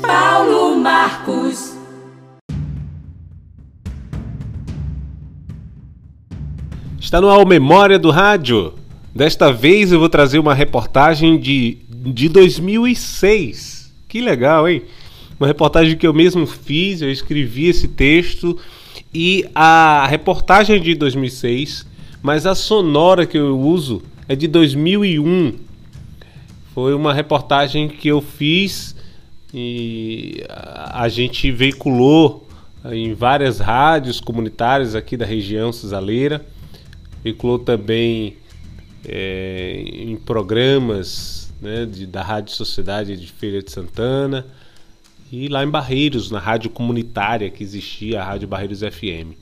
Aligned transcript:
Paulo 0.00 0.76
Marcos. 0.78 1.76
Está 6.98 7.20
no 7.20 7.28
ar 7.28 7.44
Memória 7.44 7.98
do 7.98 8.10
Rádio. 8.10 8.72
Desta 9.14 9.52
vez 9.52 9.92
eu 9.92 9.98
vou 9.98 10.08
trazer 10.08 10.38
uma 10.38 10.54
reportagem 10.54 11.38
de, 11.38 11.76
de 11.90 12.30
2006. 12.30 13.92
Que 14.08 14.22
legal, 14.22 14.66
hein? 14.66 14.82
Uma 15.38 15.46
reportagem 15.46 15.94
que 15.94 16.06
eu 16.06 16.14
mesmo 16.14 16.46
fiz, 16.46 17.02
eu 17.02 17.10
escrevi 17.10 17.66
esse 17.66 17.86
texto 17.86 18.56
e 19.12 19.44
a 19.54 20.06
reportagem 20.06 20.76
é 20.76 20.78
de 20.78 20.94
2006, 20.94 21.86
mas 22.22 22.46
a 22.46 22.54
sonora 22.54 23.26
que 23.26 23.36
eu 23.36 23.60
uso 23.60 24.02
é 24.28 24.36
de 24.36 24.46
2001. 24.46 25.54
Foi 26.74 26.94
uma 26.94 27.12
reportagem 27.12 27.88
que 27.88 28.08
eu 28.08 28.20
fiz 28.20 28.96
e 29.52 30.42
a 30.48 31.08
gente 31.08 31.50
veiculou 31.50 32.48
em 32.84 33.14
várias 33.14 33.58
rádios 33.58 34.20
comunitárias 34.20 34.94
aqui 34.94 35.16
da 35.16 35.26
região 35.26 35.72
cisaleira. 35.72 36.44
Veiculou 37.22 37.58
também 37.58 38.36
é, 39.06 39.82
em 39.86 40.16
programas 40.16 41.52
né, 41.60 41.86
de, 41.86 42.06
da 42.06 42.22
Rádio 42.22 42.54
Sociedade 42.54 43.16
de 43.16 43.26
Feira 43.26 43.62
de 43.62 43.70
Santana 43.70 44.46
e 45.30 45.48
lá 45.48 45.64
em 45.64 45.68
Barreiros, 45.68 46.30
na 46.30 46.38
rádio 46.38 46.70
comunitária 46.70 47.50
que 47.50 47.62
existia, 47.62 48.20
a 48.20 48.24
Rádio 48.24 48.48
Barreiros 48.48 48.80
FM. 48.80 49.34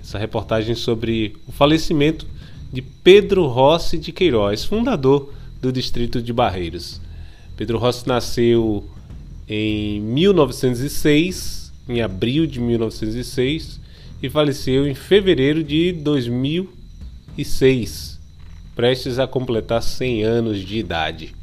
Essa 0.00 0.18
reportagem 0.18 0.74
sobre 0.74 1.36
o 1.46 1.52
falecimento 1.52 2.26
de 2.72 2.82
Pedro 2.82 3.46
Rossi 3.46 3.98
de 3.98 4.12
Queiroz, 4.12 4.64
fundador 4.64 5.34
do 5.60 5.72
distrito 5.72 6.22
de 6.22 6.32
Barreiros. 6.32 7.00
Pedro 7.56 7.78
Rossi 7.78 8.06
nasceu 8.06 8.84
em 9.48 10.00
1906, 10.00 11.72
em 11.88 12.00
abril 12.00 12.46
de 12.46 12.60
1906, 12.60 13.80
e 14.22 14.28
faleceu 14.28 14.86
em 14.86 14.94
fevereiro 14.94 15.64
de 15.64 15.92
2006, 15.92 18.20
prestes 18.76 19.18
a 19.18 19.26
completar 19.26 19.82
100 19.82 20.24
anos 20.24 20.60
de 20.60 20.78
idade 20.78 21.34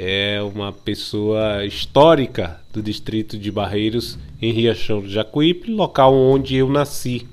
é 0.00 0.40
uma 0.40 0.72
pessoa 0.72 1.66
histórica 1.66 2.60
do 2.72 2.80
distrito 2.80 3.36
de 3.36 3.50
Barreiros, 3.50 4.16
em 4.40 4.52
Riachão 4.52 5.00
do 5.00 5.08
Jacuípe, 5.08 5.72
local 5.72 6.14
onde 6.14 6.54
eu 6.54 6.68
nasci. 6.68 7.26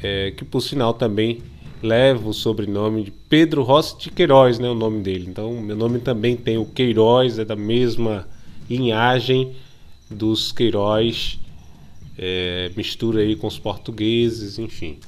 É, 0.00 0.30
que 0.30 0.44
por 0.44 0.60
sinal 0.60 0.94
também 0.94 1.42
leva 1.82 2.28
o 2.28 2.34
sobrenome 2.34 3.04
de 3.04 3.10
Pedro 3.10 3.62
Rossi 3.62 3.98
de 3.98 4.10
Queiroz, 4.10 4.58
né, 4.58 4.68
o 4.68 4.74
nome 4.74 5.02
dele. 5.02 5.26
Então, 5.28 5.60
meu 5.60 5.76
nome 5.76 5.98
também 5.98 6.36
tem 6.36 6.58
o 6.58 6.64
Queiroz, 6.64 7.38
é 7.38 7.44
da 7.44 7.56
mesma 7.56 8.28
linhagem 8.68 9.52
dos 10.10 10.52
Queiroz, 10.52 11.38
é, 12.18 12.70
mistura 12.76 13.20
aí 13.20 13.36
com 13.36 13.46
os 13.46 13.58
portugueses, 13.58 14.58
enfim. 14.58 14.98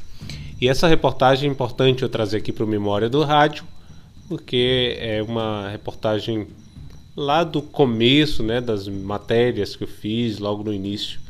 E 0.61 0.69
essa 0.69 0.87
reportagem 0.87 1.49
é 1.49 1.53
importante 1.53 2.03
eu 2.03 2.09
trazer 2.09 2.39
aqui 2.39 2.53
para 2.53 2.65
o 2.65 2.69
Memória 2.69 3.09
do 3.09 3.23
Rádio, 3.23 3.65
porque 4.29 4.97
é 4.99 5.23
uma 5.23 5.69
reportagem 5.69 6.47
lá 7.17 7.45
do 7.45 7.61
começo, 7.61 8.43
né, 8.43 8.61
das 8.61 8.89
matérias 8.89 9.77
que 9.77 9.85
eu 9.85 9.89
fiz 9.89 10.39
logo 10.39 10.63
no 10.63 10.73
início 10.73 11.21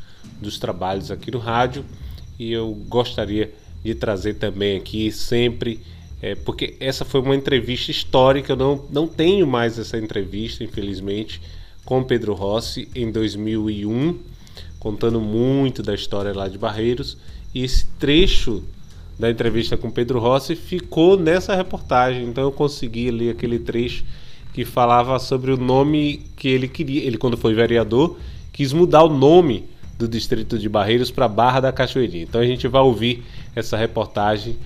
dos 0.41 0.57
trabalhos 0.57 1.11
aqui 1.11 1.29
no 1.31 1.39
rádio 1.39 1.83
e 2.39 2.51
eu 2.51 2.73
gostaria 2.87 3.53
de 3.83 3.93
trazer 3.95 4.35
também 4.35 4.77
aqui 4.77 5.11
sempre 5.11 5.79
é, 6.23 6.35
porque 6.35 6.75
essa 6.79 7.03
foi 7.03 7.19
uma 7.19 7.35
entrevista 7.35 7.91
histórica, 7.91 8.53
eu 8.53 8.55
não, 8.55 8.85
não 8.89 9.05
tenho 9.05 9.45
mais 9.45 9.77
essa 9.77 9.97
entrevista, 9.97 10.63
infelizmente, 10.63 11.41
com 11.83 12.01
Pedro 12.01 12.33
Rossi 12.33 12.87
em 12.95 13.11
2001, 13.11 14.17
contando 14.79 15.19
muito 15.19 15.83
da 15.83 15.93
história 15.93 16.33
lá 16.33 16.47
de 16.47 16.57
Barreiros. 16.57 17.17
E 17.53 17.61
esse 17.61 17.85
trecho 17.99 18.63
da 19.19 19.29
entrevista 19.29 19.75
com 19.75 19.91
Pedro 19.91 20.17
Rossi 20.17 20.55
ficou 20.55 21.19
nessa 21.19 21.57
reportagem. 21.57 22.23
Então 22.23 22.45
eu 22.45 22.53
consegui 22.53 23.11
ler 23.11 23.31
aquele 23.31 23.59
trecho 23.59 24.05
que 24.53 24.63
falava 24.63 25.19
sobre 25.19 25.51
o 25.51 25.57
nome 25.57 26.21
que 26.37 26.47
ele 26.47 26.69
queria. 26.69 27.03
Ele, 27.03 27.17
quando 27.17 27.35
foi 27.35 27.53
vereador, 27.53 28.17
quis 28.53 28.71
mudar 28.71 29.03
o 29.03 29.09
nome 29.09 29.65
do 29.97 30.07
distrito 30.07 30.57
de 30.57 30.67
Barreiros 30.67 31.11
para 31.11 31.27
Barra 31.27 31.59
da 31.59 31.71
Cachoeirinha. 31.71 32.23
Então 32.23 32.41
a 32.41 32.45
gente 32.45 32.67
vai 32.67 32.81
ouvir 32.81 33.23
essa 33.55 33.77
reportagem 33.77 34.57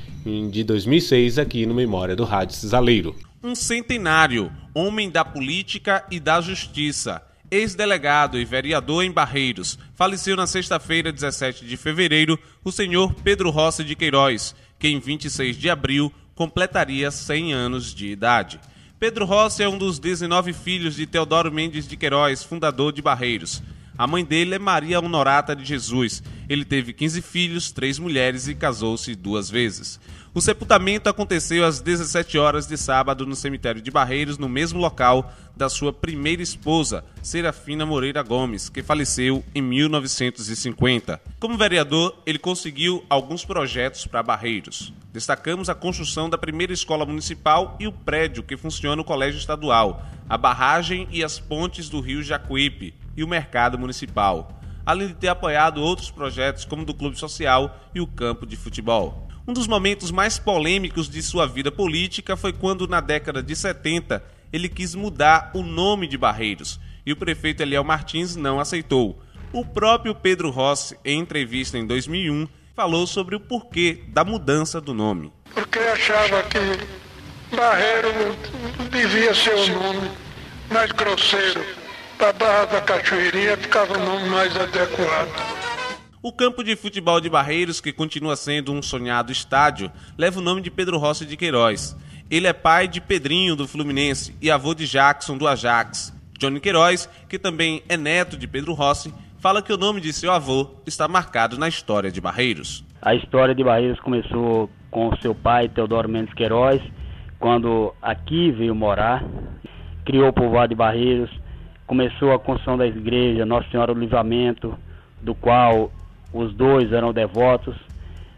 de 0.50 0.64
2006 0.64 1.38
aqui 1.38 1.66
no 1.66 1.74
Memória 1.74 2.16
do 2.16 2.24
Rádio 2.24 2.56
Cisaleiro. 2.56 3.16
Um 3.44 3.56
centenário, 3.56 4.52
homem 4.74 5.10
da 5.10 5.24
política 5.24 6.04
e 6.12 6.20
da 6.20 6.42
justiça 6.42 7.22
ex-delegado 7.50 8.38
e 8.38 8.46
vereador 8.46 9.04
em 9.04 9.12
Barreiros, 9.12 9.80
faleceu 9.96 10.36
na 10.36 10.46
sexta-feira, 10.46 11.12
17 11.12 11.66
de 11.66 11.78
fevereiro, 11.78 12.38
o 12.64 12.72
senhor 12.72 13.14
Pedro 13.24 13.50
Rossi 13.50 13.84
de 13.84 13.96
Queiroz, 13.96 14.56
que 14.78 14.88
em 14.88 15.00
26 15.00 15.56
de 15.56 15.70
abril 15.70 16.12
completaria 16.36 17.10
100 17.10 17.54
anos 17.54 17.96
de 17.96 18.08
idade. 18.08 18.60
Pedro 19.00 19.26
Rossi 19.26 19.64
é 19.64 19.70
um 19.70 19.78
dos 19.78 20.00
19 20.00 20.54
filhos 20.54 20.96
de 20.96 21.06
Teodoro 21.06 21.52
Mendes 21.52 21.88
de 21.88 21.96
Queiroz, 21.96 22.44
fundador 22.44 22.92
de 22.92 23.02
Barreiros. 23.02 23.62
A 23.98 24.06
mãe 24.06 24.24
dele 24.24 24.54
é 24.54 24.60
Maria 24.60 25.00
Honorata 25.00 25.56
de 25.56 25.66
Jesus. 25.66 26.22
Ele 26.48 26.64
teve 26.64 26.94
15 26.94 27.20
filhos, 27.24 27.72
três 27.72 27.98
mulheres 27.98 28.48
e 28.48 28.54
casou-se 28.54 29.16
duas 29.16 29.50
vezes. 29.50 30.00
O 30.36 30.42
sepultamento 30.42 31.10
aconteceu 31.10 31.66
às 31.66 31.80
17 31.80 32.38
horas 32.38 32.68
de 32.68 32.78
sábado 32.78 33.26
no 33.26 33.36
cemitério 33.36 33.82
de 33.82 33.90
Barreiros, 33.90 34.38
no 34.38 34.48
mesmo 34.48 34.80
local 34.80 35.34
da 35.56 35.68
sua 35.68 35.92
primeira 35.92 36.44
esposa, 36.44 37.04
Serafina 37.24 37.88
Moreira 37.88 38.22
Gomes, 38.22 38.70
que 38.70 38.84
faleceu 38.84 39.44
em 39.56 39.64
1950. 39.64 41.20
Como 41.40 41.58
vereador, 41.58 42.22
ele 42.24 42.38
conseguiu 42.38 43.04
alguns 43.10 43.44
projetos 43.44 44.06
para 44.06 44.22
Barreiros. 44.22 44.94
Destacamos 45.12 45.70
a 45.70 45.76
construção 45.76 46.30
da 46.30 46.38
primeira 46.38 46.72
escola 46.72 47.04
municipal 47.04 47.76
e 47.80 47.88
o 47.88 47.92
prédio 47.92 48.44
que 48.44 48.56
funciona 48.56 49.02
o 49.02 49.06
Colégio 49.06 49.40
Estadual, 49.40 50.06
a 50.30 50.38
barragem 50.38 51.08
e 51.12 51.24
as 51.24 51.40
pontes 51.40 51.90
do 51.90 52.00
rio 52.00 52.22
Jacuípe 52.22 52.94
e 53.18 53.24
o 53.24 53.28
mercado 53.28 53.78
municipal, 53.78 54.62
além 54.86 55.08
de 55.08 55.16
ter 55.16 55.28
apoiado 55.28 55.82
outros 55.82 56.10
projetos 56.10 56.64
como 56.64 56.84
o 56.84 56.86
do 56.86 56.94
Clube 56.94 57.18
Social 57.18 57.78
e 57.94 58.00
o 58.00 58.08
campo 58.08 58.46
de 58.46 58.56
futebol. 58.56 59.28
Um 59.48 59.54
dos 59.54 59.68
momentos 59.68 60.12
mais 60.12 60.38
polêmicos 60.38 61.10
de 61.10 61.22
sua 61.22 61.48
vida 61.48 61.72
política 61.72 62.38
foi 62.38 62.54
quando, 62.54 62.88
na 62.88 63.02
década 63.02 63.42
de 63.42 63.56
70, 63.56 64.24
ele 64.54 64.70
quis 64.70 64.94
mudar 64.94 65.52
o 65.54 65.64
nome 65.64 66.08
de 66.08 66.18
Barreiros 66.18 66.80
e 67.06 67.12
o 67.12 67.16
prefeito 67.16 67.64
Eliel 67.64 67.84
Martins 67.84 68.36
não 68.36 68.60
aceitou. 68.60 69.18
O 69.54 69.66
próprio 69.66 70.14
Pedro 70.14 70.50
Rossi, 70.50 70.98
em 71.04 71.20
entrevista 71.20 71.78
em 71.78 71.88
2001, 71.88 72.48
falou 72.76 73.08
sobre 73.08 73.36
o 73.36 73.40
porquê 73.40 74.04
da 74.10 74.24
mudança 74.24 74.80
do 74.82 74.94
nome. 74.94 75.32
Porque 75.54 75.80
achava 75.80 76.44
que 76.44 77.56
Barreiro 77.56 78.10
devia 78.92 79.34
ser 79.34 79.56
o 79.56 79.68
nome 79.80 80.12
mais 80.70 80.92
grosseiro. 80.92 81.87
Para 82.18 82.34
Barra 82.34 82.66
da 82.66 82.82
Cachoeirinha 82.82 83.56
ficava 83.58 83.96
o 83.96 84.04
nome 84.04 84.28
mais 84.30 84.56
adequado. 84.58 85.30
O 86.22 86.34
campo 86.34 86.64
de 86.64 86.76
futebol 86.76 87.22
de 87.22 87.30
Barreiros, 87.30 87.80
que 87.80 87.94
continua 87.94 88.36
sendo 88.36 88.74
um 88.74 88.82
sonhado 88.82 89.32
estádio, 89.32 89.92
leva 90.18 90.40
o 90.40 90.42
nome 90.42 90.62
de 90.62 90.72
Pedro 90.72 90.98
Rossi 90.98 91.28
de 91.28 91.38
Queiroz. 91.38 91.96
Ele 92.30 92.48
é 92.48 92.54
pai 92.54 92.88
de 92.88 93.00
Pedrinho 93.00 93.56
do 93.56 93.68
Fluminense 93.68 94.36
e 94.42 94.50
avô 94.50 94.74
de 94.74 94.88
Jackson 94.88 95.38
do 95.38 95.48
Ajax. 95.48 96.12
Johnny 96.40 96.60
Queiroz, 96.60 97.08
que 97.30 97.38
também 97.38 97.84
é 97.88 97.96
neto 97.96 98.36
de 98.36 98.48
Pedro 98.48 98.74
Rossi, 98.74 99.14
fala 99.38 99.62
que 99.62 99.72
o 99.72 99.78
nome 99.78 100.02
de 100.02 100.12
seu 100.12 100.32
avô 100.32 100.72
está 100.88 101.08
marcado 101.08 101.58
na 101.58 101.68
história 101.68 102.12
de 102.12 102.20
Barreiros. 102.20 102.84
A 103.00 103.14
história 103.14 103.54
de 103.54 103.64
Barreiros 103.64 104.00
começou 104.00 104.70
com 104.90 105.16
seu 105.18 105.36
pai, 105.36 105.70
Teodoro 105.70 106.10
Mendes 106.10 106.34
Queiroz, 106.34 106.82
quando 107.40 107.94
aqui 108.02 108.52
veio 108.52 108.74
morar, 108.74 109.24
criou 110.04 110.30
o 110.30 110.34
povoado 110.34 110.70
de 110.70 110.76
Barreiros, 110.76 111.30
começou 111.88 112.34
a 112.34 112.40
construção 112.40 112.78
da 112.78 112.86
igreja 112.86 113.46
Nossa 113.46 113.70
Senhora 113.72 113.94
do 113.94 114.00
Livramento, 114.00 114.78
do 115.22 115.34
qual 115.34 115.90
os 116.34 116.54
dois 116.54 116.92
eram 116.92 117.14
devotos. 117.14 117.76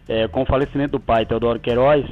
É, 0.07 0.27
com 0.27 0.43
o 0.43 0.45
falecimento 0.45 0.93
do 0.93 0.99
pai, 0.99 1.25
Teodoro 1.25 1.59
Queiroz, 1.59 2.05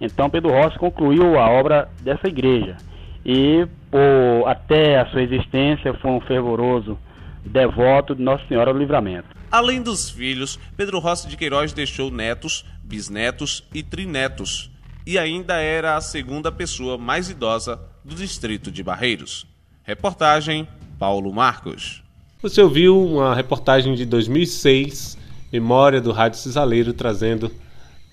então 0.00 0.30
Pedro 0.30 0.50
Rossi 0.50 0.78
concluiu 0.78 1.38
a 1.38 1.48
obra 1.48 1.88
dessa 2.00 2.26
igreja. 2.26 2.76
E 3.24 3.66
por, 3.90 4.48
até 4.48 4.98
a 4.98 5.06
sua 5.06 5.22
existência 5.22 5.94
foi 5.94 6.10
um 6.10 6.20
fervoroso 6.20 6.98
devoto 7.44 8.14
de 8.14 8.22
Nossa 8.22 8.44
Senhora 8.46 8.72
do 8.72 8.78
Livramento. 8.78 9.28
Além 9.50 9.82
dos 9.82 10.10
filhos, 10.10 10.58
Pedro 10.76 10.98
Rossi 10.98 11.28
de 11.28 11.36
Queiroz 11.36 11.72
deixou 11.72 12.10
netos, 12.10 12.64
bisnetos 12.82 13.64
e 13.72 13.82
trinetos, 13.82 14.70
e 15.06 15.18
ainda 15.18 15.60
era 15.60 15.96
a 15.96 16.00
segunda 16.00 16.52
pessoa 16.52 16.98
mais 16.98 17.30
idosa 17.30 17.80
do 18.04 18.14
distrito 18.14 18.70
de 18.70 18.82
Barreiros. 18.82 19.46
Reportagem 19.88 20.68
Paulo 20.98 21.32
Marcos. 21.32 22.02
Você 22.42 22.60
ouviu 22.60 23.02
uma 23.02 23.34
reportagem 23.34 23.94
de 23.94 24.04
2006, 24.04 25.16
Memória 25.50 25.98
do 25.98 26.12
Rádio 26.12 26.38
Cisaleiro, 26.38 26.92
trazendo 26.92 27.50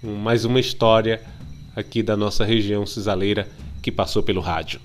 mais 0.01 0.45
uma 0.45 0.57
história 0.57 1.21
aqui 1.75 2.01
da 2.01 2.15
nossa 2.15 2.45
região 2.45 2.85
cisaleira 2.85 3.49
que 3.81 3.91
passou 3.91 4.23
pelo 4.23 4.39
rádio. 4.39 4.79